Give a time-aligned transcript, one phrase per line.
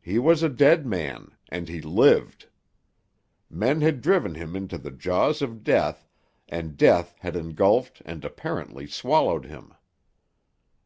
[0.00, 2.48] He was a dead man, and he lived.
[3.50, 6.08] Men had driven him into the jaws of death,
[6.48, 9.74] and death had engulfed and apparently swallowed him.